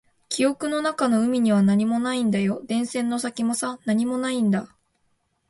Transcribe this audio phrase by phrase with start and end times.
[0.29, 2.63] 記憶の中の海には何もないんだよ。
[2.65, 4.75] 電線の先もさ、何もないんだ。